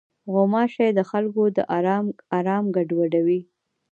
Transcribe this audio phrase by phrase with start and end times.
[0.33, 1.59] غوماشې د خلکو د
[2.37, 3.41] آرام ګډوډوي.